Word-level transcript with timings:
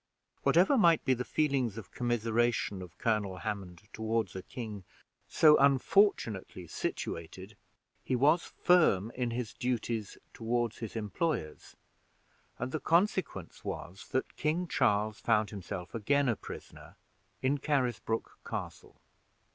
Whatever 0.41 0.79
might 0.79 1.05
be 1.05 1.13
the 1.13 1.23
feelings 1.23 1.77
of 1.77 1.91
commiseration 1.91 2.81
of 2.81 2.97
Colonel 2.97 3.37
Hammond 3.37 3.83
toward 3.93 4.35
a 4.35 4.41
king 4.41 4.83
so 5.27 5.55
unfortunately 5.59 6.65
situated, 6.65 7.55
he 8.03 8.15
was 8.15 8.41
firm 8.43 9.11
in 9.13 9.29
his 9.29 9.53
duties 9.53 10.17
toward 10.33 10.73
his 10.73 10.95
employers, 10.95 11.77
and 12.57 12.71
the 12.71 12.79
consequence 12.79 13.63
was 13.63 14.07
that 14.07 14.35
King 14.37 14.67
Charles 14.67 15.19
found 15.19 15.51
himself 15.51 15.93
again 15.93 16.27
a 16.27 16.35
prisoner 16.35 16.95
in 17.43 17.59
Carisbrook 17.59 18.39
Castle. 18.43 18.95